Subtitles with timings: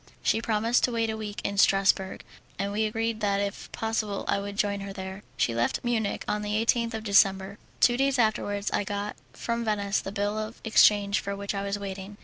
[0.23, 2.21] She promised to wait a week in Strassburg,
[2.57, 5.21] and we agreed that if possible I would join her there.
[5.37, 7.59] She left Munich on the 18th of December.
[7.79, 11.77] Two days afterwards I got from Venice the bill of exchange for which I was
[11.77, 12.17] waiting.